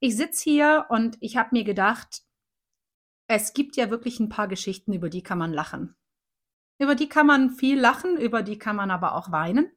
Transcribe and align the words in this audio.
ich 0.00 0.16
sitze 0.16 0.42
hier 0.42 0.86
und 0.88 1.16
ich 1.20 1.36
habe 1.36 1.50
mir 1.52 1.64
gedacht, 1.64 2.22
es 3.28 3.52
gibt 3.52 3.76
ja 3.76 3.90
wirklich 3.90 4.18
ein 4.18 4.28
paar 4.28 4.48
Geschichten, 4.48 4.92
über 4.92 5.08
die 5.08 5.22
kann 5.22 5.38
man 5.38 5.52
lachen. 5.52 5.94
Über 6.78 6.94
die 6.94 7.08
kann 7.08 7.26
man 7.26 7.50
viel 7.50 7.78
lachen, 7.78 8.16
über 8.16 8.42
die 8.42 8.58
kann 8.58 8.74
man 8.74 8.90
aber 8.90 9.14
auch 9.14 9.30
weinen. 9.30 9.70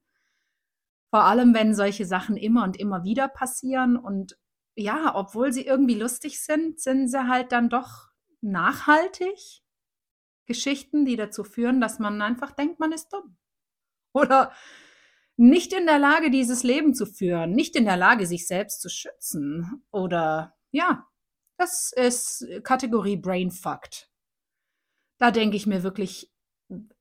Vor 1.12 1.26
allem, 1.26 1.54
wenn 1.54 1.76
solche 1.76 2.06
Sachen 2.06 2.38
immer 2.38 2.64
und 2.64 2.78
immer 2.78 3.04
wieder 3.04 3.28
passieren. 3.28 3.98
Und 3.98 4.40
ja, 4.76 5.14
obwohl 5.14 5.52
sie 5.52 5.66
irgendwie 5.66 5.94
lustig 5.94 6.42
sind, 6.42 6.80
sind 6.80 7.10
sie 7.10 7.28
halt 7.28 7.52
dann 7.52 7.70
doch 7.70 8.08
nachhaltig. 8.42 9.62
Geschichten, 10.46 11.06
die 11.06 11.16
dazu 11.16 11.44
führen, 11.44 11.82
dass 11.82 12.00
man 12.00 12.22
einfach 12.22 12.52
denkt, 12.52 12.80
man 12.80 12.92
ist 12.94 13.14
dumm. 13.14 13.38
Oder 14.14 14.52
nicht 15.36 15.74
in 15.74 15.86
der 15.86 16.00
Lage, 16.00 16.30
dieses 16.30 16.64
Leben 16.64 16.94
zu 16.94 17.06
führen, 17.06 17.52
nicht 17.52 17.76
in 17.76 17.86
der 17.86 17.98
Lage, 17.98 18.26
sich 18.26 18.48
selbst 18.48 18.82
zu 18.82 18.90
schützen. 18.90 19.84
Oder 19.92 20.56
ja, 20.72 21.08
das 21.58 21.92
ist 21.96 22.48
Kategorie 22.64 23.18
Brain 23.18 23.52
Fucked. 23.52 24.10
Da 25.20 25.32
denke 25.32 25.56
ich 25.58 25.66
mir 25.66 25.84
wirklich, 25.84 26.32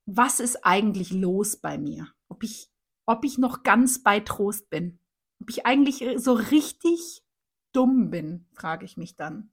was 0.06 0.40
ist 0.40 0.64
eigentlich 0.64 1.12
los 1.12 1.56
bei 1.56 1.78
mir? 1.78 2.08
Ob 2.28 2.42
ich, 2.42 2.70
ob 3.06 3.24
ich 3.24 3.38
noch 3.38 3.62
ganz 3.62 4.02
bei 4.02 4.20
Trost 4.20 4.70
bin? 4.70 4.98
Ob 5.40 5.50
ich 5.50 5.66
eigentlich 5.66 6.04
so 6.16 6.32
richtig 6.32 7.24
dumm 7.72 8.10
bin, 8.10 8.46
frage 8.52 8.84
ich 8.84 8.96
mich 8.96 9.16
dann. 9.16 9.52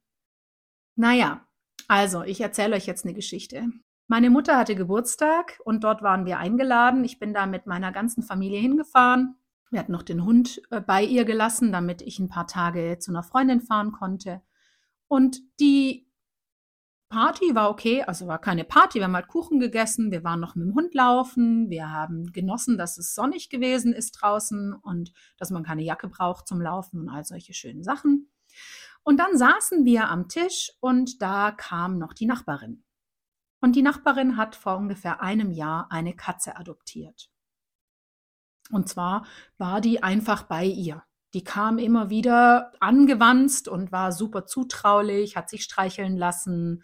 Naja, 0.96 1.46
also 1.88 2.22
ich 2.22 2.40
erzähle 2.40 2.76
euch 2.76 2.86
jetzt 2.86 3.04
eine 3.04 3.14
Geschichte. 3.14 3.66
Meine 4.10 4.28
Mutter 4.28 4.58
hatte 4.58 4.74
Geburtstag 4.74 5.60
und 5.64 5.84
dort 5.84 6.02
waren 6.02 6.26
wir 6.26 6.40
eingeladen. 6.40 7.04
Ich 7.04 7.20
bin 7.20 7.32
da 7.32 7.46
mit 7.46 7.66
meiner 7.66 7.92
ganzen 7.92 8.24
Familie 8.24 8.58
hingefahren. 8.58 9.36
Wir 9.70 9.78
hatten 9.78 9.92
noch 9.92 10.02
den 10.02 10.24
Hund 10.24 10.60
äh, 10.70 10.80
bei 10.80 11.04
ihr 11.04 11.24
gelassen, 11.24 11.70
damit 11.70 12.02
ich 12.02 12.18
ein 12.18 12.28
paar 12.28 12.48
Tage 12.48 12.98
zu 12.98 13.12
einer 13.12 13.22
Freundin 13.22 13.60
fahren 13.60 13.92
konnte. 13.92 14.42
Und 15.06 15.38
die 15.60 16.08
Party 17.08 17.54
war 17.54 17.70
okay, 17.70 18.02
also 18.02 18.26
war 18.26 18.40
keine 18.40 18.64
Party, 18.64 18.98
wir 18.98 19.04
haben 19.04 19.14
halt 19.14 19.28
Kuchen 19.28 19.60
gegessen, 19.60 20.10
wir 20.10 20.24
waren 20.24 20.40
noch 20.40 20.56
mit 20.56 20.66
dem 20.66 20.74
Hund 20.74 20.92
laufen, 20.92 21.70
wir 21.70 21.88
haben 21.88 22.32
genossen, 22.32 22.78
dass 22.78 22.98
es 22.98 23.14
sonnig 23.14 23.48
gewesen 23.48 23.92
ist 23.92 24.10
draußen 24.20 24.74
und 24.74 25.12
dass 25.38 25.50
man 25.50 25.62
keine 25.62 25.84
Jacke 25.84 26.08
braucht 26.08 26.48
zum 26.48 26.60
Laufen 26.60 26.98
und 26.98 27.10
all 27.10 27.24
solche 27.24 27.54
schönen 27.54 27.84
Sachen. 27.84 28.28
Und 29.04 29.18
dann 29.18 29.38
saßen 29.38 29.84
wir 29.84 30.08
am 30.08 30.26
Tisch 30.26 30.72
und 30.80 31.22
da 31.22 31.52
kam 31.52 31.96
noch 31.98 32.12
die 32.12 32.26
Nachbarin. 32.26 32.82
Und 33.60 33.76
die 33.76 33.82
Nachbarin 33.82 34.36
hat 34.36 34.56
vor 34.56 34.76
ungefähr 34.76 35.20
einem 35.20 35.50
Jahr 35.52 35.88
eine 35.90 36.14
Katze 36.14 36.56
adoptiert. 36.56 37.30
Und 38.70 38.88
zwar 38.88 39.26
war 39.58 39.80
die 39.80 40.02
einfach 40.02 40.44
bei 40.44 40.64
ihr. 40.64 41.02
Die 41.34 41.44
kam 41.44 41.78
immer 41.78 42.10
wieder 42.10 42.72
angewanzt 42.80 43.68
und 43.68 43.92
war 43.92 44.12
super 44.12 44.46
zutraulich, 44.46 45.36
hat 45.36 45.48
sich 45.48 45.62
streicheln 45.62 46.16
lassen. 46.16 46.82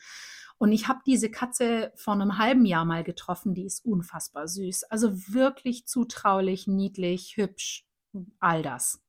Und 0.58 0.72
ich 0.72 0.88
habe 0.88 1.00
diese 1.04 1.30
Katze 1.30 1.92
vor 1.96 2.14
einem 2.14 2.38
halben 2.38 2.64
Jahr 2.64 2.84
mal 2.84 3.04
getroffen. 3.04 3.54
Die 3.54 3.66
ist 3.66 3.84
unfassbar 3.84 4.46
süß. 4.48 4.84
Also 4.84 5.28
wirklich 5.32 5.86
zutraulich, 5.86 6.66
niedlich, 6.66 7.36
hübsch, 7.36 7.86
all 8.38 8.62
das. 8.62 9.02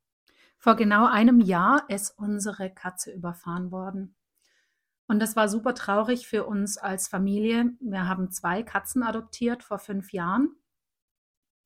Vor 0.57 0.75
genau 0.75 1.05
einem 1.05 1.39
Jahr 1.39 1.85
ist 1.87 2.17
unsere 2.17 2.73
Katze 2.73 3.11
überfahren 3.11 3.71
worden. 3.71 4.16
Und 5.07 5.19
das 5.19 5.35
war 5.35 5.47
super 5.47 5.73
traurig 5.73 6.27
für 6.27 6.45
uns 6.45 6.77
als 6.77 7.07
Familie. 7.07 7.71
Wir 7.79 8.07
haben 8.07 8.29
zwei 8.31 8.61
Katzen 8.61 9.03
adoptiert 9.03 9.63
vor 9.63 9.79
fünf 9.79 10.11
Jahren. 10.11 10.49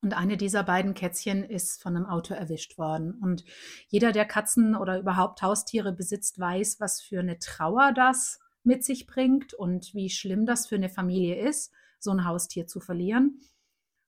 Und 0.00 0.14
eine 0.14 0.36
dieser 0.36 0.64
beiden 0.64 0.94
Kätzchen 0.94 1.44
ist 1.44 1.80
von 1.80 1.96
einem 1.96 2.06
Auto 2.06 2.34
erwischt 2.34 2.76
worden. 2.76 3.14
Und 3.20 3.44
jeder, 3.88 4.10
der 4.12 4.24
Katzen 4.24 4.76
oder 4.76 4.98
überhaupt 4.98 5.42
Haustiere 5.42 5.92
besitzt, 5.92 6.38
weiß, 6.38 6.80
was 6.80 7.00
für 7.00 7.20
eine 7.20 7.38
Trauer 7.38 7.92
das 7.92 8.40
mit 8.64 8.84
sich 8.84 9.06
bringt 9.06 9.54
und 9.54 9.94
wie 9.94 10.10
schlimm 10.10 10.46
das 10.46 10.66
für 10.66 10.74
eine 10.76 10.88
Familie 10.88 11.36
ist, 11.48 11.72
so 11.98 12.10
ein 12.10 12.24
Haustier 12.24 12.66
zu 12.66 12.80
verlieren. 12.80 13.40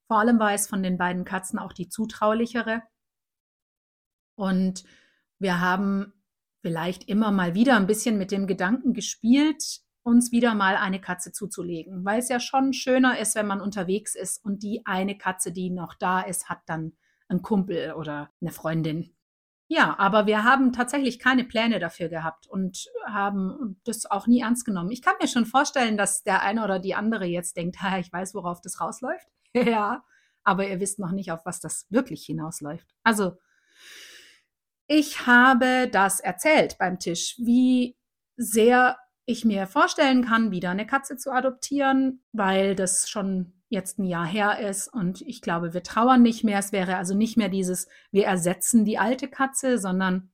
Vor 0.07 0.19
allem 0.19 0.39
war 0.39 0.53
es 0.53 0.67
von 0.67 0.83
den 0.83 0.99
beiden 0.99 1.25
Katzen 1.25 1.59
auch 1.59 1.73
die 1.73 1.89
zutraulichere. 1.89 2.83
Und 4.37 4.85
wir 5.39 5.61
haben 5.61 6.13
vielleicht 6.65 7.11
immer 7.11 7.31
mal 7.31 7.55
wieder 7.55 7.77
ein 7.77 7.87
bisschen 7.87 8.17
mit 8.17 8.31
dem 8.31 8.47
Gedanken 8.47 8.95
gespielt, 8.95 9.83
uns 10.03 10.33
wieder 10.33 10.55
mal 10.55 10.77
eine 10.77 10.99
Katze 10.99 11.31
zuzulegen, 11.31 12.07
weil 12.07 12.21
es 12.21 12.31
ja 12.31 12.41
schon 12.41 12.73
schöner 12.73 13.19
ist, 13.19 13.35
wenn 13.35 13.47
man 13.47 13.61
unterwegs 13.61 14.15
ist 14.15 14.43
und 14.43 14.63
die 14.63 14.81
eine 14.87 15.19
Katze, 15.19 15.53
die 15.53 15.69
noch 15.69 15.93
da 15.93 16.23
ist, 16.23 16.49
hat 16.49 16.61
dann 16.65 16.95
einen 17.29 17.43
Kumpel 17.43 17.93
oder 17.93 18.31
eine 18.41 18.51
Freundin. 18.51 19.15
Ja, 19.69 19.99
aber 19.99 20.25
wir 20.25 20.43
haben 20.43 20.73
tatsächlich 20.73 21.19
keine 21.19 21.45
Pläne 21.45 21.81
dafür 21.81 22.09
gehabt 22.09 22.47
und 22.47 22.87
haben 23.07 23.79
das 23.85 24.07
auch 24.11 24.27
nie 24.27 24.41
ernst 24.41 24.65
genommen. 24.65 24.91
Ich 24.91 25.03
kann 25.03 25.17
mir 25.21 25.29
schon 25.29 25.45
vorstellen, 25.45 25.99
dass 25.99 26.23
der 26.23 26.41
eine 26.41 26.65
oder 26.65 26.79
die 26.79 26.95
andere 26.95 27.27
jetzt 27.27 27.59
denkt, 27.59 27.77
ha, 27.83 27.99
ich 27.99 28.11
weiß, 28.11 28.35
worauf 28.35 28.63
das 28.63 28.81
rausläuft. 28.81 29.27
ja, 29.55 30.03
aber 30.45 30.67
ihr 30.67 30.81
wisst 30.81 30.99
noch 30.99 31.13
nicht, 31.13 31.31
auf 31.31 31.45
was 31.45 31.61
das 31.61 31.87
wirklich 31.91 32.25
hinausläuft. 32.25 32.89
Also 33.03 33.37
ich 34.87 35.27
habe 35.27 35.89
das 35.91 36.21
erzählt 36.21 36.77
beim 36.79 36.99
Tisch, 36.99 37.37
wie 37.39 37.97
sehr 38.37 38.99
ich 39.27 39.45
mir 39.45 39.67
vorstellen 39.67 40.25
kann, 40.25 40.51
wieder 40.51 40.71
eine 40.71 40.87
Katze 40.87 41.17
zu 41.17 41.31
adoptieren, 41.33 42.23
weil 42.33 42.75
das 42.75 43.09
schon 43.09 43.55
jetzt 43.69 43.99
ein 43.99 44.05
Jahr 44.05 44.27
her 44.27 44.61
ist 44.61 44.89
und 44.89 45.23
ich 45.23 45.41
glaube, 45.41 45.75
wir 45.75 45.83
trauern 45.83 46.23
nicht 46.23 46.45
mehr. 46.45 46.59
Es 46.59 46.73
wäre 46.73 46.97
also 46.97 47.15
nicht 47.15 47.37
mehr 47.37 47.49
dieses, 47.49 47.89
wir 48.11 48.27
ersetzen 48.27 48.85
die 48.85 48.99
alte 48.99 49.29
Katze, 49.29 49.79
sondern 49.79 50.31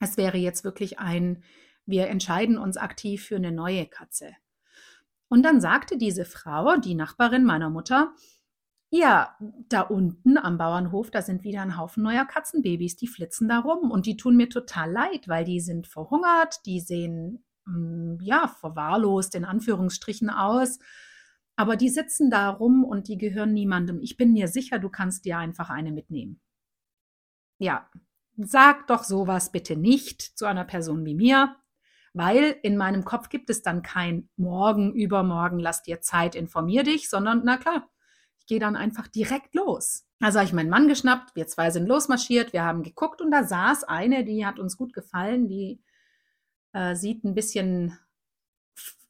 es 0.00 0.16
wäre 0.16 0.36
jetzt 0.36 0.64
wirklich 0.64 0.98
ein, 0.98 1.42
wir 1.86 2.08
entscheiden 2.08 2.58
uns 2.58 2.76
aktiv 2.76 3.24
für 3.24 3.36
eine 3.36 3.52
neue 3.52 3.86
Katze. 3.86 4.32
Und 5.28 5.42
dann 5.42 5.60
sagte 5.60 5.96
diese 5.96 6.24
Frau, 6.24 6.76
die 6.76 6.94
Nachbarin 6.94 7.44
meiner 7.44 7.70
Mutter, 7.70 8.14
ja, 8.96 9.36
da 9.68 9.80
unten 9.80 10.38
am 10.38 10.56
Bauernhof, 10.56 11.10
da 11.10 11.20
sind 11.20 11.42
wieder 11.42 11.62
ein 11.62 11.76
Haufen 11.76 12.04
neuer 12.04 12.24
Katzenbabys, 12.24 12.94
die 12.94 13.08
flitzen 13.08 13.48
da 13.48 13.58
rum 13.58 13.90
und 13.90 14.06
die 14.06 14.16
tun 14.16 14.36
mir 14.36 14.48
total 14.48 14.92
leid, 14.92 15.26
weil 15.26 15.44
die 15.44 15.58
sind 15.58 15.88
verhungert, 15.88 16.64
die 16.64 16.78
sehen 16.78 17.44
hm, 17.66 18.18
ja 18.22 18.46
verwahrlost 18.46 19.34
in 19.34 19.44
Anführungsstrichen 19.44 20.30
aus, 20.30 20.78
aber 21.56 21.74
die 21.74 21.88
sitzen 21.88 22.30
da 22.30 22.50
rum 22.50 22.84
und 22.84 23.08
die 23.08 23.18
gehören 23.18 23.52
niemandem. 23.52 24.00
Ich 24.00 24.16
bin 24.16 24.32
mir 24.32 24.46
sicher, 24.46 24.78
du 24.78 24.88
kannst 24.90 25.24
dir 25.24 25.38
einfach 25.38 25.70
eine 25.70 25.90
mitnehmen. 25.90 26.40
Ja, 27.58 27.90
sag 28.36 28.86
doch 28.86 29.02
sowas 29.02 29.50
bitte 29.50 29.74
nicht 29.74 30.22
zu 30.22 30.46
einer 30.46 30.64
Person 30.64 31.04
wie 31.04 31.16
mir, 31.16 31.56
weil 32.12 32.56
in 32.62 32.76
meinem 32.76 33.04
Kopf 33.04 33.28
gibt 33.28 33.50
es 33.50 33.62
dann 33.62 33.82
kein 33.82 34.28
morgen, 34.36 34.92
übermorgen, 34.92 35.58
lass 35.58 35.82
dir 35.82 36.00
Zeit, 36.00 36.36
informier 36.36 36.84
dich, 36.84 37.10
sondern 37.10 37.42
na 37.44 37.56
klar, 37.56 37.90
ich 38.44 38.48
gehe 38.48 38.60
dann 38.60 38.76
einfach 38.76 39.08
direkt 39.08 39.54
los. 39.54 40.06
Also 40.20 40.38
habe 40.38 40.46
ich 40.46 40.52
meinen 40.52 40.68
Mann 40.68 40.86
geschnappt, 40.86 41.34
wir 41.34 41.46
zwei 41.46 41.70
sind 41.70 41.86
losmarschiert, 41.86 42.52
wir 42.52 42.62
haben 42.62 42.82
geguckt 42.82 43.22
und 43.22 43.30
da 43.30 43.44
saß 43.44 43.84
eine, 43.84 44.24
die 44.24 44.44
hat 44.44 44.58
uns 44.58 44.76
gut 44.76 44.92
gefallen, 44.92 45.48
die 45.48 45.82
äh, 46.72 46.94
sieht 46.94 47.24
ein 47.24 47.34
bisschen 47.34 47.98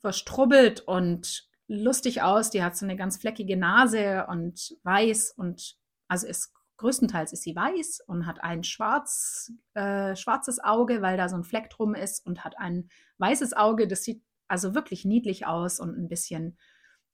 verstrubbelt 0.00 0.82
und 0.82 1.48
lustig 1.66 2.22
aus, 2.22 2.50
die 2.50 2.62
hat 2.62 2.76
so 2.76 2.86
eine 2.86 2.96
ganz 2.96 3.16
fleckige 3.16 3.56
Nase 3.56 4.26
und 4.28 4.76
weiß 4.84 5.34
und 5.36 5.76
also 6.06 6.26
ist 6.28 6.52
größtenteils 6.76 7.32
ist 7.32 7.42
sie 7.42 7.56
weiß 7.56 8.02
und 8.06 8.26
hat 8.26 8.42
ein 8.42 8.62
schwarz, 8.62 9.52
äh, 9.74 10.14
schwarzes 10.14 10.62
Auge, 10.62 11.02
weil 11.02 11.16
da 11.16 11.28
so 11.28 11.36
ein 11.36 11.44
Fleck 11.44 11.70
drum 11.70 11.94
ist 11.94 12.24
und 12.26 12.44
hat 12.44 12.58
ein 12.58 12.88
weißes 13.18 13.52
Auge. 13.54 13.88
Das 13.88 14.04
sieht 14.04 14.22
also 14.46 14.74
wirklich 14.74 15.04
niedlich 15.04 15.46
aus 15.46 15.80
und 15.80 15.96
ein 15.96 16.08
bisschen, 16.08 16.58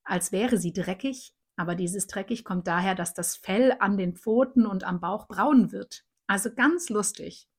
als 0.03 0.33
wäre 0.33 0.59
sie 0.59 0.73
dreckig. 0.73 1.35
Aber 1.61 1.75
dieses 1.75 2.07
dreckig 2.07 2.43
kommt 2.43 2.67
daher, 2.67 2.95
dass 2.95 3.13
das 3.13 3.37
Fell 3.37 3.77
an 3.81 3.99
den 3.99 4.17
Pfoten 4.17 4.65
und 4.65 4.83
am 4.83 4.99
Bauch 4.99 5.29
braun 5.29 5.73
wird. 5.73 6.07
Also 6.27 6.55
ganz 6.55 6.89
lustig. 6.89 7.51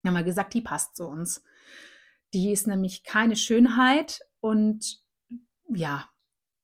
Wir 0.00 0.10
haben 0.10 0.14
mal 0.14 0.22
gesagt, 0.22 0.54
die 0.54 0.60
passt 0.60 0.94
zu 0.94 1.08
uns. 1.08 1.42
Die 2.34 2.52
ist 2.52 2.68
nämlich 2.68 3.02
keine 3.02 3.34
Schönheit 3.34 4.20
und 4.38 5.02
ja, 5.68 6.08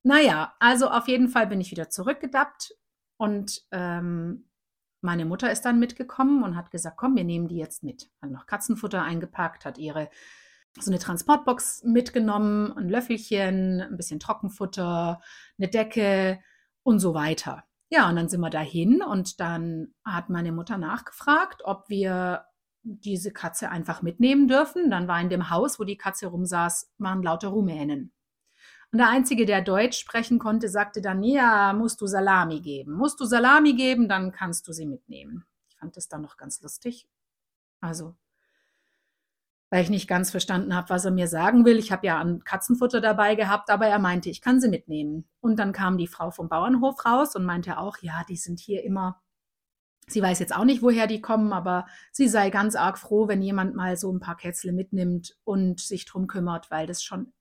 naja, 0.05 0.55
also 0.61 0.89
auf 0.89 1.09
jeden 1.09 1.27
Fall 1.27 1.49
bin 1.49 1.61
ich 1.61 1.73
wieder 1.73 1.91
zurückgedappt 1.91 2.77
und 3.17 3.63
ähm, 3.73 4.49
meine 5.01 5.25
Mutter 5.25 5.51
ist 5.51 5.63
dann 5.63 5.81
mitgekommen 5.81 6.45
und 6.45 6.55
hat 6.55 6.71
gesagt, 6.71 6.97
komm, 6.97 7.17
wir 7.17 7.25
nehmen 7.25 7.49
die 7.49 7.57
jetzt 7.57 7.83
mit. 7.83 8.09
Hat 8.23 8.31
noch 8.31 8.47
Katzenfutter 8.47 9.03
eingepackt, 9.03 9.65
hat 9.65 9.79
ihre 9.79 10.11
so 10.79 10.93
eine 10.93 11.01
Transportbox 11.01 11.83
mitgenommen, 11.83 12.73
ein 12.77 12.89
Löffelchen, 12.89 13.81
ein 13.81 13.97
bisschen 13.97 14.21
Trockenfutter, 14.21 15.21
eine 15.59 15.69
Decke, 15.69 16.41
und 16.83 16.99
so 16.99 17.15
weiter. 17.15 17.65
Ja, 17.91 18.09
und 18.09 18.17
dann 18.17 18.29
sind 18.29 18.41
wir 18.41 18.51
dahin 18.51 19.03
und 19.03 19.39
dann 19.41 19.95
hat 20.05 20.31
meine 20.31 20.53
Mutter 20.53 20.79
nachgefragt, 20.79 21.63
ob 21.65 21.89
wir 21.89 22.47
diese 22.83 23.33
Katze 23.33 23.71
einfach 23.71 24.03
mitnehmen 24.03 24.49
dürfen. 24.49 24.91
Dann 24.91 25.09
war 25.09 25.21
in 25.21 25.29
dem 25.29 25.51
Haus, 25.51 25.79
wo 25.79 25.85
die 25.85 25.99
Katze 25.99 26.29
rumsaß, 26.29 26.93
waren 26.99 27.23
lauter 27.23 27.49
Rumänen. 27.49 28.13
Und 28.93 28.99
der 28.99 29.09
Einzige, 29.09 29.47
der 29.47 29.63
Deutsch 29.63 29.99
sprechen 29.99 30.39
konnte, 30.39 30.69
sagte 30.69 31.01
dann, 31.01 31.23
ja, 31.23 31.73
musst 31.73 32.01
du 32.01 32.07
Salami 32.07 32.61
geben. 32.61 32.93
Musst 32.93 33.21
du 33.21 33.25
Salami 33.25 33.75
geben, 33.75 34.09
dann 34.09 34.33
kannst 34.33 34.69
du 34.69 34.73
sie 34.73 34.87
mitnehmen. 34.87 35.47
Ich 35.69 35.77
fand 35.77 35.97
das 35.97 36.09
dann 36.09 36.23
noch 36.23 36.37
ganz 36.37 36.61
lustig. 36.61 37.09
Also, 37.81 38.15
weil 39.73 39.85
ich 39.85 39.89
nicht 39.89 40.07
ganz 40.07 40.31
verstanden 40.31 40.75
habe, 40.77 40.91
was 40.91 41.07
er 41.07 41.13
mir 41.13 41.29
sagen 41.29 41.65
will. 41.65 41.79
Ich 41.79 41.91
habe 41.91 42.07
ja 42.07 42.19
an 42.19 42.45
Katzenfutter 42.45 43.01
dabei 43.01 43.37
gehabt, 43.37 43.71
aber 43.71 43.87
er 43.87 43.99
meinte, 43.99 44.29
ich 44.29 44.43
kann 44.43 44.61
sie 44.61 44.69
mitnehmen. 44.69 45.25
Und 45.41 45.59
dann 45.59 45.73
kam 45.73 45.97
die 45.97 46.09
Frau 46.09 46.31
vom 46.31 46.51
Bauernhof 46.51 47.07
raus 47.07 47.35
und 47.37 47.47
meinte 47.47 47.79
auch, 47.79 47.97
ja, 48.03 48.23
die 48.29 48.37
sind 48.37 48.61
hier 48.61 48.85
immer. 48.85 49.23
Sie 50.09 50.21
weiß 50.21 50.41
jetzt 50.41 50.55
auch 50.55 50.67
nicht, 50.67 50.83
woher 50.83 51.07
die 51.07 51.23
kommen, 51.23 51.55
aber 51.55 51.87
sie 52.11 52.29
sei 52.29 52.51
ganz 52.51 52.77
arg 52.77 52.99
froh, 52.99 53.29
wenn 53.29 53.41
jemand 53.41 53.75
mal 53.75 53.97
so 53.97 54.13
ein 54.13 54.21
paar 54.21 54.37
Kätzle 54.37 54.73
mitnimmt 54.73 55.39
und 55.43 55.81
sich 55.81 56.05
drum 56.05 56.27
kümmert, 56.27 56.71
weil 56.71 56.87
das 56.87 57.03
schon 57.03 57.33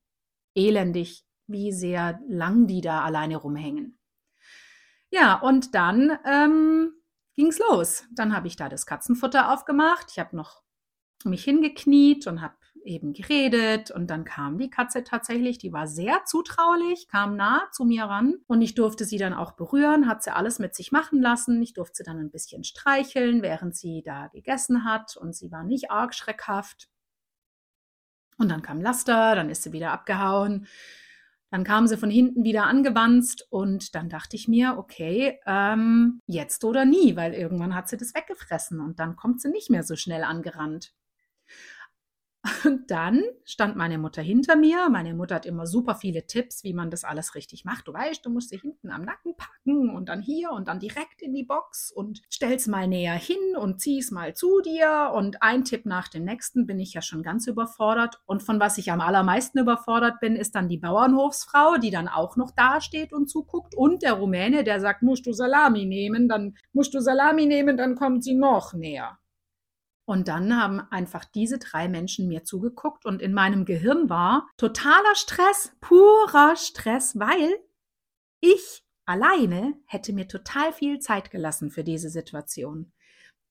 elendig, 0.54 1.26
wie 1.48 1.70
sehr 1.70 2.18
lang 2.26 2.66
die 2.66 2.80
da 2.80 3.02
alleine 3.02 3.36
rumhängen. 3.36 3.98
Ja, 5.10 5.34
und 5.34 5.74
dann 5.74 6.18
ähm, 6.24 6.94
ging's 7.34 7.58
los. 7.58 8.04
Dann 8.14 8.34
habe 8.34 8.46
ich 8.46 8.56
da 8.56 8.70
das 8.70 8.86
Katzenfutter 8.86 9.52
aufgemacht. 9.52 10.06
Ich 10.12 10.18
habe 10.18 10.34
noch 10.34 10.62
mich 11.28 11.44
hingekniet 11.44 12.26
und 12.26 12.40
habe 12.40 12.54
eben 12.84 13.12
geredet 13.12 13.90
und 13.90 14.08
dann 14.08 14.24
kam 14.24 14.58
die 14.58 14.70
Katze 14.70 15.04
tatsächlich, 15.04 15.58
die 15.58 15.72
war 15.72 15.86
sehr 15.86 16.24
zutraulich, 16.24 17.08
kam 17.08 17.36
nah 17.36 17.68
zu 17.72 17.84
mir 17.84 18.04
ran 18.04 18.36
und 18.46 18.62
ich 18.62 18.74
durfte 18.74 19.04
sie 19.04 19.18
dann 19.18 19.34
auch 19.34 19.52
berühren, 19.52 20.08
hat 20.08 20.22
sie 20.22 20.34
alles 20.34 20.58
mit 20.58 20.74
sich 20.74 20.92
machen 20.92 21.20
lassen. 21.20 21.62
Ich 21.62 21.74
durfte 21.74 21.98
sie 21.98 22.04
dann 22.04 22.18
ein 22.18 22.30
bisschen 22.30 22.64
streicheln, 22.64 23.42
während 23.42 23.76
sie 23.76 24.02
da 24.04 24.28
gegessen 24.28 24.84
hat 24.84 25.16
und 25.16 25.34
sie 25.34 25.50
war 25.50 25.64
nicht 25.64 25.90
arg 25.90 26.14
schreckhaft. 26.14 26.88
Und 28.38 28.50
dann 28.50 28.62
kam 28.62 28.80
Laster, 28.80 29.36
dann 29.36 29.50
ist 29.50 29.62
sie 29.62 29.72
wieder 29.72 29.92
abgehauen. 29.92 30.66
Dann 31.50 31.64
kam 31.64 31.86
sie 31.86 31.98
von 31.98 32.10
hinten 32.10 32.44
wieder 32.44 32.64
angewanzt 32.64 33.46
und 33.50 33.94
dann 33.94 34.08
dachte 34.08 34.36
ich 34.36 34.48
mir, 34.48 34.78
okay, 34.78 35.38
ähm, 35.44 36.20
jetzt 36.26 36.64
oder 36.64 36.86
nie, 36.86 37.14
weil 37.14 37.34
irgendwann 37.34 37.74
hat 37.74 37.88
sie 37.88 37.98
das 37.98 38.14
weggefressen 38.14 38.80
und 38.80 38.98
dann 38.98 39.16
kommt 39.16 39.42
sie 39.42 39.50
nicht 39.50 39.68
mehr 39.68 39.82
so 39.82 39.94
schnell 39.94 40.24
angerannt. 40.24 40.94
Und 42.64 42.90
dann 42.90 43.22
stand 43.44 43.76
meine 43.76 43.98
Mutter 43.98 44.20
hinter 44.20 44.56
mir. 44.56 44.88
Meine 44.90 45.14
Mutter 45.14 45.36
hat 45.36 45.46
immer 45.46 45.66
super 45.66 45.94
viele 45.94 46.26
Tipps, 46.26 46.64
wie 46.64 46.74
man 46.74 46.90
das 46.90 47.04
alles 47.04 47.36
richtig 47.36 47.64
macht. 47.64 47.86
Du 47.86 47.92
weißt, 47.92 48.24
du 48.26 48.30
musst 48.30 48.50
sie 48.50 48.58
hinten 48.58 48.90
am 48.90 49.04
Nacken 49.04 49.36
packen 49.36 49.90
und 49.90 50.08
dann 50.08 50.22
hier 50.22 50.50
und 50.50 50.66
dann 50.66 50.80
direkt 50.80 51.22
in 51.22 51.34
die 51.34 51.44
Box 51.44 51.92
und 51.92 52.22
stell's 52.30 52.66
mal 52.66 52.88
näher 52.88 53.14
hin 53.14 53.56
und 53.56 53.80
zieh's 53.80 54.10
mal 54.10 54.34
zu 54.34 54.60
dir. 54.60 55.12
Und 55.14 55.40
ein 55.42 55.64
Tipp 55.64 55.86
nach 55.86 56.08
dem 56.08 56.24
nächsten 56.24 56.66
bin 56.66 56.80
ich 56.80 56.94
ja 56.94 57.02
schon 57.02 57.22
ganz 57.22 57.46
überfordert. 57.46 58.20
Und 58.26 58.42
von 58.42 58.58
was 58.58 58.76
ich 58.76 58.90
am 58.90 59.00
allermeisten 59.00 59.60
überfordert 59.60 60.18
bin, 60.20 60.34
ist 60.34 60.56
dann 60.56 60.68
die 60.68 60.78
Bauernhofsfrau, 60.78 61.76
die 61.76 61.90
dann 61.90 62.08
auch 62.08 62.36
noch 62.36 62.50
dasteht 62.50 63.12
und 63.12 63.28
zuguckt. 63.28 63.76
Und 63.76 64.02
der 64.02 64.14
Rumäne, 64.14 64.64
der 64.64 64.80
sagt, 64.80 65.02
musst 65.02 65.26
du 65.26 65.32
Salami 65.32 65.84
nehmen, 65.84 66.28
dann 66.28 66.56
musst 66.72 66.92
du 66.92 67.00
Salami 67.00 67.46
nehmen, 67.46 67.76
dann 67.76 67.94
kommt 67.94 68.24
sie 68.24 68.34
noch 68.34 68.72
näher. 68.74 69.18
Und 70.12 70.28
dann 70.28 70.60
haben 70.60 70.80
einfach 70.90 71.24
diese 71.24 71.58
drei 71.58 71.88
Menschen 71.88 72.28
mir 72.28 72.44
zugeguckt 72.44 73.06
und 73.06 73.22
in 73.22 73.32
meinem 73.32 73.64
Gehirn 73.64 74.10
war 74.10 74.46
totaler 74.58 75.14
Stress, 75.14 75.72
purer 75.80 76.54
Stress, 76.54 77.18
weil 77.18 77.56
ich 78.40 78.84
alleine 79.06 79.72
hätte 79.86 80.12
mir 80.12 80.28
total 80.28 80.74
viel 80.74 80.98
Zeit 80.98 81.30
gelassen 81.30 81.70
für 81.70 81.82
diese 81.82 82.10
Situation. 82.10 82.92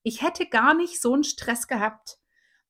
Ich 0.04 0.22
hätte 0.22 0.46
gar 0.46 0.74
nicht 0.74 1.02
so 1.02 1.14
einen 1.14 1.24
Stress 1.24 1.66
gehabt. 1.66 2.20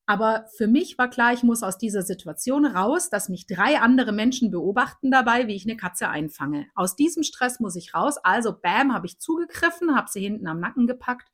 Aber 0.06 0.46
für 0.56 0.68
mich 0.68 0.96
war 0.96 1.10
klar, 1.10 1.34
ich 1.34 1.42
muss 1.42 1.62
aus 1.62 1.76
dieser 1.76 2.02
Situation 2.02 2.64
raus, 2.64 3.10
dass 3.10 3.28
mich 3.28 3.46
drei 3.46 3.78
andere 3.78 4.12
Menschen 4.12 4.50
beobachten 4.50 5.10
dabei, 5.10 5.48
wie 5.48 5.54
ich 5.54 5.66
eine 5.66 5.76
Katze 5.76 6.08
einfange. 6.08 6.66
Aus 6.74 6.96
diesem 6.96 7.24
Stress 7.24 7.60
muss 7.60 7.76
ich 7.76 7.92
raus. 7.92 8.16
Also, 8.16 8.58
bam, 8.58 8.94
habe 8.94 9.06
ich 9.06 9.18
zugegriffen, 9.18 9.94
habe 9.94 10.08
sie 10.10 10.22
hinten 10.22 10.46
am 10.46 10.60
Nacken 10.60 10.86
gepackt 10.86 11.28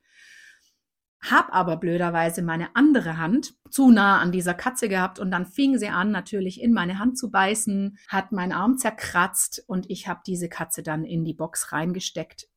hab 1.21 1.53
aber 1.53 1.77
blöderweise 1.77 2.43
meine 2.43 2.77
andere 2.77 3.19
Hand 3.19 3.55
zu 3.71 3.91
nah 3.91 4.19
an 4.19 4.31
dieser 4.31 4.55
Katze 4.55 4.89
gehabt 4.89 5.19
und 5.19 5.31
dann 5.31 5.47
fing 5.47 5.77
sie 5.79 5.89
an, 5.89 6.13
natürlich 6.13 6.61
in 6.61 6.73
meine 6.73 6.99
Hand 6.99 7.19
zu 7.19 7.31
beißen, 7.31 7.99
hat 8.09 8.31
meinen 8.31 8.53
Arm 8.53 8.79
zerkratzt 8.79 9.65
und 9.67 9.91
ich 9.91 10.07
habe 10.07 10.21
diese 10.27 10.49
Katze 10.49 10.83
dann 10.83 11.05
in 11.05 11.25
die 11.25 11.35
Box 11.35 11.73
reingesteckt 11.73 12.49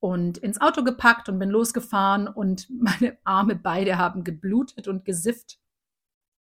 und 0.00 0.38
ins 0.38 0.60
Auto 0.60 0.82
gepackt 0.82 1.28
und 1.28 1.38
bin 1.38 1.50
losgefahren 1.50 2.26
und 2.26 2.68
meine 2.80 3.18
Arme 3.24 3.56
beide 3.56 3.98
haben 3.98 4.24
geblutet 4.24 4.88
und 4.88 5.04
gesifft. 5.04 5.58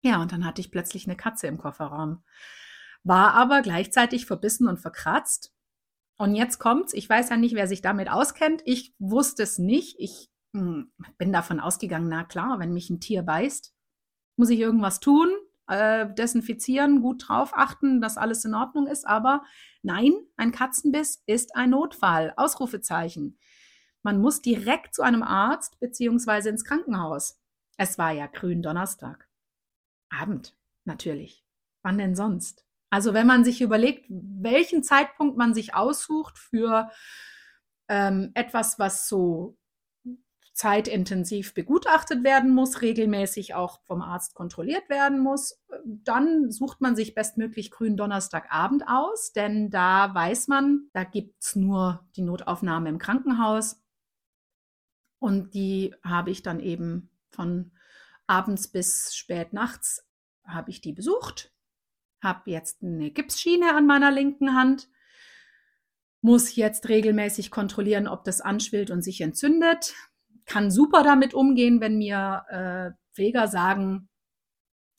Ja, 0.03 0.23
und 0.23 0.33
dann 0.33 0.45
hatte 0.45 0.61
ich 0.61 0.71
plötzlich 0.71 1.07
eine 1.07 1.17
Katze 1.17 1.49
im 1.49 1.59
Kofferraum. 1.59 2.23
War 3.03 3.35
aber 3.35 3.63
gleichzeitig 3.63 4.27
verbissen 4.27 4.69
und 4.69 4.79
verkratzt. 4.79 5.53
Und 6.19 6.35
jetzt 6.35 6.59
kommt's, 6.59 6.95
ich 6.95 7.09
weiß 7.09 7.29
ja 7.29 7.37
nicht, 7.37 7.55
wer 7.55 7.69
sich 7.69 7.83
damit 7.83 8.11
auskennt. 8.11 8.63
Ich 8.65 8.95
wusste 8.99 9.43
es 9.43 9.59
nicht. 9.59 9.97
Ich 9.99 10.31
bin 11.19 11.33
davon 11.33 11.61
ausgegangen, 11.61 12.09
na 12.09 12.25
klar, 12.25 12.59
wenn 12.59 12.73
mich 12.73 12.91
ein 12.91 13.01
Tier 13.01 13.23
beißt, 13.23 13.75
muss 14.37 14.51
ich 14.51 14.61
irgendwas 14.61 15.01
tun, 15.01 15.29
äh, 15.69 16.13
desinfizieren, 16.15 17.03
gut 17.03 17.29
drauf 17.29 17.53
achten, 17.55 18.01
dass 18.01 18.19
alles 18.19 18.45
in 18.45 18.55
Ordnung 18.55 18.87
ist. 18.87 19.07
Aber 19.07 19.45
nein, 19.83 20.13
ein 20.37 20.53
Katzenbiss 20.53 21.23
ist 21.27 21.57
ein 21.57 21.71
Notfall. 21.71 22.33
Ausrufezeichen. 22.37 23.39
Man 24.03 24.21
muss 24.21 24.41
direkt 24.41 24.95
zu 24.95 25.03
einem 25.03 25.23
Arzt 25.23 25.81
beziehungsweise 25.81 26.51
ins 26.51 26.65
Krankenhaus. 26.65 27.41
Es 27.77 27.99
war 27.99 28.13
ja 28.13 28.27
grün 28.27 28.63
Donnerstag. 28.63 29.29
Abend, 30.09 30.57
natürlich. 30.85 31.45
Wann 31.83 31.99
denn 31.99 32.15
sonst? 32.15 32.65
Also 32.91 33.15
wenn 33.15 33.27
man 33.27 33.45
sich 33.45 33.61
überlegt, 33.61 34.07
welchen 34.09 34.83
Zeitpunkt 34.83 35.37
man 35.37 35.55
sich 35.55 35.75
aussucht 35.75 36.39
für 36.39 36.91
ähm, 37.89 38.31
etwas, 38.35 38.79
was 38.79 39.09
so 39.09 39.59
zeitintensiv 40.57 41.53
begutachtet 41.53 42.25
werden 42.25 42.55
muss, 42.55 42.81
regelmäßig 42.81 43.55
auch 43.55 43.83
vom 43.85 44.01
Arzt 44.01 44.35
kontrolliert 44.35 44.89
werden 44.89 45.21
muss. 45.21 45.63
Dann 45.85 46.51
sucht 46.51 46.81
man 46.81 46.97
sich 46.97 47.15
bestmöglich 47.15 47.71
grünen 47.71 47.99
Donnerstagabend 47.99 48.85
aus, 48.89 49.33
denn 49.35 49.69
da 49.69 50.15
weiß 50.15 50.49
man, 50.49 50.89
da 50.95 51.05
gibt 51.05 51.43
es 51.43 51.57
nur 51.57 52.09
die 52.17 52.23
Notaufnahme 52.23 52.89
im 52.89 52.97
Krankenhaus. 52.97 53.83
Und 55.19 55.53
die 55.53 55.95
habe 56.03 56.31
ich 56.31 56.43
dann 56.43 56.61
eben 56.61 57.11
von 57.29 57.73
abends 58.27 58.69
bis 58.69 59.15
spät 59.15 59.53
nachts 59.53 60.09
habe 60.47 60.71
ich 60.71 60.81
die 60.81 60.93
besucht, 60.93 61.53
habe 62.23 62.51
jetzt 62.51 62.83
eine 62.83 63.11
Gipsschiene 63.11 63.75
an 63.75 63.87
meiner 63.87 64.11
linken 64.11 64.55
Hand, 64.55 64.89
muss 66.23 66.57
jetzt 66.57 66.89
regelmäßig 66.89 67.51
kontrollieren, 67.51 68.09
ob 68.09 68.25
das 68.25 68.41
anschwillt 68.41 68.91
und 68.91 69.03
sich 69.03 69.21
entzündet 69.21 69.95
kann 70.47 70.71
super 70.71 71.03
damit 71.03 71.35
umgehen, 71.35 71.81
wenn 71.81 71.99
mir 71.99 72.45
äh, 72.49 73.15
Pfleger 73.15 73.49
sagen, 73.49 74.09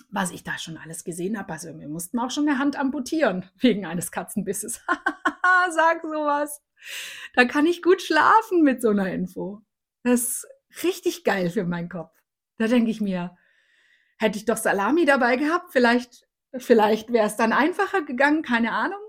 was 0.10 0.32
ich 0.32 0.44
da 0.44 0.58
schon 0.58 0.78
alles 0.78 1.04
gesehen 1.04 1.38
habe. 1.38 1.54
Also 1.54 1.78
wir 1.78 1.88
mussten 1.88 2.20
auch 2.20 2.32
schon 2.32 2.48
eine 2.48 2.60
Hand 2.60 2.78
amputieren 2.78 3.50
wegen 3.60 3.86
eines 3.86 4.12
Katzenbisses. 4.12 4.82
Sag 5.70 6.02
sowas. 6.02 6.62
Da 7.34 7.46
kann 7.46 7.66
ich 7.66 7.82
gut 7.82 8.02
schlafen 8.02 8.62
mit 8.64 8.82
so 8.82 8.90
einer 8.90 9.12
Info. 9.12 9.62
Das 10.04 10.22
ist 10.22 10.48
richtig 10.84 11.24
geil 11.24 11.50
für 11.50 11.66
meinen 11.66 11.90
Kopf. 11.90 12.16
Da 12.58 12.68
denke 12.68 12.92
ich 12.92 13.02
mir, 13.02 13.36
hätte 14.18 14.38
ich 14.38 14.46
doch 14.46 14.58
Salami 14.58 15.06
dabei 15.06 15.36
gehabt, 15.36 15.72
vielleicht, 15.72 16.28
vielleicht 16.58 17.12
wäre 17.12 17.28
es 17.28 17.36
dann 17.36 17.54
einfacher 17.54 18.02
gegangen, 18.04 18.42
keine 18.44 18.72
Ahnung. 18.72 19.00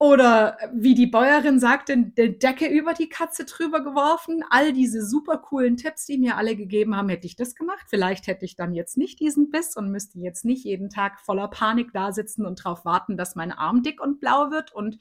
Oder 0.00 0.58
wie 0.72 0.94
die 0.94 1.06
Bäuerin 1.06 1.60
sagt, 1.60 1.88
den 1.88 2.14
Decke 2.14 2.66
über 2.66 2.94
die 2.94 3.08
Katze 3.08 3.44
drüber 3.44 3.80
geworfen. 3.80 4.44
All 4.50 4.72
diese 4.72 5.06
super 5.06 5.38
coolen 5.38 5.76
Tipps, 5.76 6.04
die 6.04 6.18
mir 6.18 6.36
alle 6.36 6.56
gegeben 6.56 6.96
haben, 6.96 7.08
hätte 7.08 7.26
ich 7.26 7.36
das 7.36 7.54
gemacht. 7.54 7.86
Vielleicht 7.88 8.26
hätte 8.26 8.44
ich 8.44 8.56
dann 8.56 8.74
jetzt 8.74 8.96
nicht 8.96 9.20
diesen 9.20 9.50
Biss 9.50 9.76
und 9.76 9.92
müsste 9.92 10.18
jetzt 10.18 10.44
nicht 10.44 10.64
jeden 10.64 10.90
Tag 10.90 11.20
voller 11.20 11.48
Panik 11.48 11.92
da 11.92 12.12
sitzen 12.12 12.44
und 12.44 12.58
darauf 12.64 12.84
warten, 12.84 13.16
dass 13.16 13.36
mein 13.36 13.52
Arm 13.52 13.82
dick 13.82 14.00
und 14.00 14.18
blau 14.18 14.50
wird 14.50 14.72
und 14.74 14.98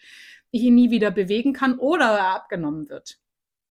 ich 0.51 0.61
ihn 0.61 0.75
nie 0.75 0.91
wieder 0.91 1.09
bewegen 1.09 1.53
kann 1.53 1.79
oder 1.79 2.05
er 2.05 2.35
abgenommen 2.35 2.87
wird. 2.87 3.19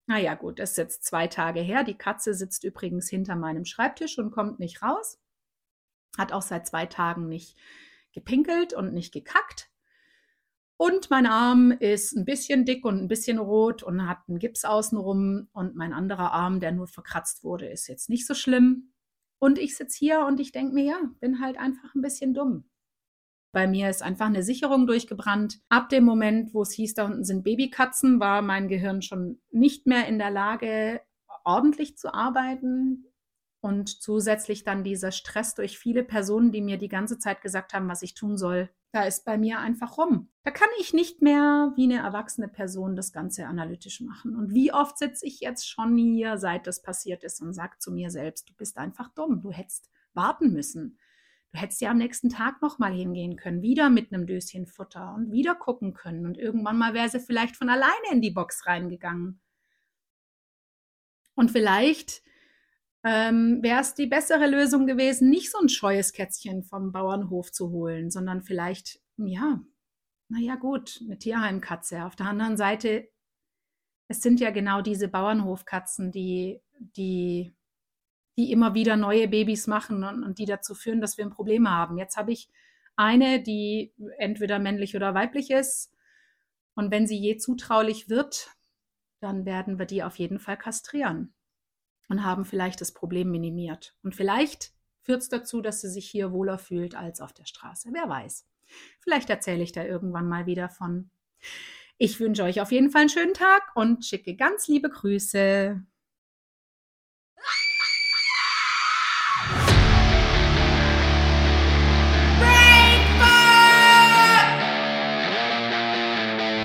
Naja, 0.07 0.35
gut, 0.35 0.59
das 0.59 0.73
ist 0.73 0.79
jetzt 0.79 1.05
zwei 1.05 1.29
Tage 1.29 1.61
her. 1.61 1.85
Die 1.85 1.97
Katze 1.97 2.35
sitzt 2.35 2.65
übrigens 2.65 3.09
hinter 3.09 3.37
meinem 3.37 3.65
Schreibtisch 3.65 4.19
und 4.19 4.33
kommt 4.33 4.59
nicht 4.59 4.83
raus. 4.83 5.21
Hat 6.19 6.33
auch 6.33 6.43
seit 6.43 6.67
zwei 6.67 6.87
Tagen 6.87 7.29
nicht 7.29 7.57
gepinkelt 8.13 8.75
und 8.75 8.93
nicht 8.93 9.13
gekackt. 9.13 9.72
Und 10.83 11.11
mein 11.11 11.27
Arm 11.27 11.71
ist 11.71 12.13
ein 12.17 12.25
bisschen 12.25 12.65
dick 12.65 12.85
und 12.85 12.99
ein 12.99 13.07
bisschen 13.07 13.39
rot 13.39 13.85
und 13.85 14.09
hat 14.09 14.19
einen 14.27 14.41
Gips 14.41 14.65
außenrum. 14.65 15.47
Und 15.53 15.77
mein 15.77 15.93
anderer 15.93 16.33
Arm, 16.33 16.59
der 16.59 16.73
nur 16.73 16.89
verkratzt 16.89 17.45
wurde, 17.45 17.67
ist 17.67 17.87
jetzt 17.87 18.11
nicht 18.11 18.27
so 18.27 18.35
schlimm. 18.35 18.93
Und 19.39 19.61
ich 19.61 19.77
sitze 19.77 19.97
hier 19.97 20.27
und 20.27 20.41
ich 20.41 20.51
denke 20.51 20.75
mir, 20.75 20.83
ja, 20.83 21.01
bin 21.21 21.41
halt 21.41 21.57
einfach 21.57 21.95
ein 21.95 22.03
bisschen 22.03 22.35
dumm. 22.35 22.69
Bei 23.53 23.69
mir 23.69 23.91
ist 23.91 24.03
einfach 24.03 24.27
eine 24.27 24.43
Sicherung 24.43 24.89
durchgebrannt. 24.89 25.61
Ab 25.69 25.89
dem 25.89 26.03
Moment, 26.03 26.53
wo 26.53 26.63
es 26.63 26.73
hieß, 26.73 26.95
da 26.95 27.05
unten 27.05 27.23
sind 27.23 27.45
Babykatzen, 27.45 28.19
war 28.19 28.43
mein 28.43 28.67
Gehirn 28.67 29.03
schon 29.03 29.41
nicht 29.53 29.87
mehr 29.87 30.09
in 30.09 30.19
der 30.19 30.33
Lage, 30.33 31.01
ordentlich 31.45 31.97
zu 31.97 32.13
arbeiten. 32.13 33.07
Und 33.61 33.89
zusätzlich 34.03 34.65
dann 34.65 34.83
dieser 34.83 35.13
Stress 35.13 35.55
durch 35.55 35.79
viele 35.79 36.03
Personen, 36.03 36.51
die 36.51 36.61
mir 36.61 36.77
die 36.77 36.89
ganze 36.89 37.21
Zeit 37.21 37.41
gesagt 37.41 37.73
haben, 37.73 37.89
was 37.89 38.03
ich 38.03 38.15
tun 38.15 38.37
soll. 38.37 38.69
Da 38.93 39.05
ist 39.05 39.25
bei 39.25 39.39
mir 39.39 39.59
einfach 39.59 39.97
rum. 39.97 40.29
Da 40.43 40.51
kann 40.51 40.69
ich 40.79 40.93
nicht 40.93 41.23
mehr 41.23 41.73
wie 41.77 41.85
eine 41.85 42.01
erwachsene 42.01 42.49
Person 42.49 42.95
das 42.95 43.11
Ganze 43.11 43.47
analytisch 43.47 44.03
machen. 44.03 44.37
Und 44.37 44.53
wie 44.53 44.73
oft 44.73 44.99
sitze 44.99 45.27
ich 45.27 45.41
jetzt 45.41 45.67
schon 45.67 45.97
hier, 45.97 46.37
seit 46.37 46.67
das 46.67 46.83
passiert 46.83 47.25
ist, 47.25 47.41
und 47.41 47.55
sage 47.55 47.79
zu 47.79 47.91
mir 47.91 48.11
selbst, 48.11 48.51
du 48.51 48.55
bist 48.55 48.77
einfach 48.77 49.09
dumm, 49.15 49.41
du 49.41 49.51
hättest 49.51 49.91
warten 50.13 50.53
müssen. 50.53 50.99
Du 51.53 51.59
hättest 51.59 51.81
ja 51.81 51.91
am 51.91 51.99
nächsten 51.99 52.29
Tag 52.29 52.61
nochmal 52.61 52.93
hingehen 52.93 53.37
können, 53.37 53.63
wieder 53.63 53.89
mit 53.89 54.13
einem 54.13 54.27
Döschen 54.27 54.67
Futter 54.67 55.15
und 55.15 55.33
wieder 55.33 55.55
gucken 55.55 55.95
können. 55.95 56.27
Und 56.27 56.37
irgendwann 56.37 56.77
mal 56.77 56.93
wäre 56.93 57.09
sie 57.09 57.21
vielleicht 57.21 57.57
von 57.57 57.71
alleine 57.71 58.11
in 58.11 58.21
die 58.21 58.31
Box 58.31 58.67
reingegangen. 58.67 59.41
Und 61.35 61.51
vielleicht 61.51 62.23
ähm, 63.05 63.63
wäre 63.63 63.81
es 63.81 63.95
die 63.95 64.07
bessere 64.07 64.47
Lösung 64.47 64.87
gewesen, 64.87 65.29
nicht 65.29 65.51
so 65.51 65.59
ein 65.59 65.69
scheues 65.69 66.13
Kätzchen 66.13 66.63
vom 66.63 66.93
Bauernhof 66.93 67.51
zu 67.51 67.71
holen, 67.71 68.11
sondern 68.11 68.43
vielleicht, 68.43 69.01
ja, 69.17 69.61
naja 70.29 70.55
gut, 70.55 71.01
eine 71.05 71.19
Tierheimkatze. 71.19 72.05
Auf 72.05 72.17
der 72.17 72.27
anderen 72.27 72.57
Seite, 72.57 73.09
es 74.09 74.23
sind 74.23 74.41
ja 74.41 74.51
genau 74.51 74.83
diese 74.83 75.09
Bauernhofkatzen, 75.09 76.13
die, 76.13 76.63
die, 76.79 77.53
die 78.37 78.53
immer 78.53 78.75
wieder 78.75 78.97
neue 78.97 79.29
Babys 79.29 79.67
machen 79.67 80.05
und, 80.05 80.23
und 80.23 80.39
die 80.39 80.47
dazu 80.47 80.75
führen, 80.75 81.01
dass 81.01 81.19
wir 81.19 81.25
ein 81.25 81.33
Problem 81.33 81.69
haben. 81.69 81.99
Jetzt 81.99 82.17
habe 82.17 82.33
ich 82.33 82.49
eine, 82.95 83.43
die 83.43 83.93
entweder 84.19 84.59
männlich 84.59 84.95
oder 84.95 85.15
weiblich 85.15 85.51
ist. 85.51 85.93
Und 86.75 86.91
wenn 86.91 87.07
sie 87.07 87.19
je 87.19 87.37
zutraulich 87.37 88.09
wird, 88.09 88.51
dann 89.21 89.45
werden 89.45 89.79
wir 89.79 89.87
die 89.87 90.03
auf 90.03 90.17
jeden 90.17 90.39
Fall 90.39 90.57
kastrieren 90.57 91.35
und 92.13 92.25
haben 92.25 92.45
vielleicht 92.45 92.83
das 92.83 92.93
Problem 92.93 93.31
minimiert. 93.31 93.97
Und 94.03 94.15
vielleicht 94.15 94.73
führt 95.01 95.23
es 95.23 95.31
dazu, 95.31 95.63
dass 95.63 95.81
sie 95.81 95.89
sich 95.89 96.11
hier 96.11 96.31
wohler 96.31 96.59
fühlt 96.59 96.95
als 96.95 97.23
auf 97.23 97.33
der 97.33 97.47
Straße. 97.47 97.89
Wer 97.91 98.07
weiß. 98.07 98.47
Vielleicht 99.01 99.31
erzähle 99.31 99.63
ich 99.63 99.73
da 99.73 99.83
irgendwann 99.83 100.29
mal 100.29 100.45
wieder 100.45 100.69
von. 100.69 101.11
Ich 101.97 102.21
wünsche 102.21 102.43
euch 102.43 102.61
auf 102.61 102.71
jeden 102.71 102.91
Fall 102.91 103.03
einen 103.03 103.09
schönen 103.09 103.33
Tag 103.33 103.63
und 103.75 104.05
schicke 104.05 104.37
ganz 104.37 104.69
liebe 104.69 104.91
Grüße. 104.91 105.83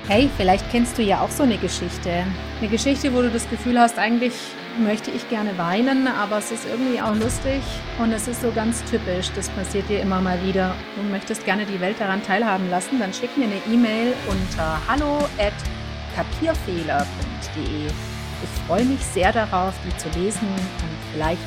Hey, 0.08 0.28
vielleicht 0.38 0.70
kennst 0.70 0.96
du 0.96 1.02
ja 1.02 1.20
auch 1.20 1.30
so 1.30 1.42
eine 1.42 1.58
Geschichte. 1.58 2.24
Eine 2.60 2.68
Geschichte, 2.70 3.12
wo 3.12 3.20
du 3.20 3.28
das 3.28 3.46
Gefühl 3.50 3.78
hast, 3.78 3.98
eigentlich 3.98 4.32
möchte 4.78 5.10
ich 5.10 5.28
gerne 5.28 5.58
weinen, 5.58 6.08
aber 6.08 6.38
es 6.38 6.50
ist 6.50 6.64
irgendwie 6.64 6.98
auch 6.98 7.14
lustig 7.14 7.60
und 7.98 8.10
es 8.12 8.26
ist 8.26 8.40
so 8.40 8.50
ganz 8.50 8.82
typisch. 8.84 9.30
Das 9.36 9.50
passiert 9.50 9.86
dir 9.90 10.00
immer 10.00 10.22
mal 10.22 10.42
wieder. 10.42 10.74
Du 10.96 11.02
möchtest 11.02 11.44
gerne 11.44 11.66
die 11.66 11.78
Welt 11.78 12.00
daran 12.00 12.22
teilhaben 12.22 12.70
lassen, 12.70 12.98
dann 12.98 13.12
schick 13.12 13.36
mir 13.36 13.44
eine 13.44 13.60
E-Mail 13.70 14.14
unter 14.26 14.80
hallo@kapierfehler.de. 14.88 17.84
Ich 17.84 18.62
freue 18.66 18.86
mich 18.86 19.00
sehr 19.00 19.30
darauf, 19.30 19.74
die 19.86 19.94
zu 19.98 20.08
lesen 20.18 20.48
und 20.48 20.66
vielleicht 21.12 21.42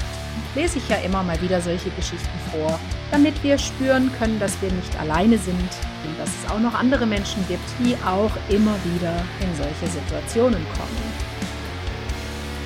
lese 0.55 0.79
ich 0.79 0.89
ja 0.89 0.98
immer 0.98 1.24
mal 1.24 1.41
wieder 1.41 1.62
solche 1.62 1.89
Geschichten 1.91 2.39
vor, 2.51 2.79
damit 3.12 3.41
wir 3.43 3.57
spüren 3.57 4.12
können, 4.17 4.39
dass 4.39 4.62
wir 4.62 4.71
nicht 4.71 5.00
alleine 5.00 5.38
sind 5.38 5.60
und 5.60 6.19
dass 6.19 6.29
es 6.29 6.50
auch 6.50 6.60
noch 6.60 6.74
andere 6.74 7.05
Menschen 7.05 7.45
gibt, 7.48 7.63
die 7.79 7.95
auch 8.05 8.31
immer 8.50 8.75
wieder 8.83 9.24
in 9.39 9.55
solche 9.55 9.88
Situationen 9.88 10.65
kommen. 10.74 11.31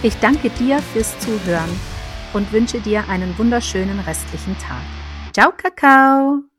Ich 0.04 0.16
danke 0.18 0.50
dir 0.52 0.80
fürs 0.94 1.18
Zuhören 1.20 1.70
und 2.34 2.52
wünsche 2.52 2.80
dir 2.80 3.08
einen 3.10 3.38
wunderschönen 3.38 4.00
restlichen 4.02 4.58
Tag. 4.60 4.84
Ciao, 5.34 5.52
Kakao! 5.52 6.55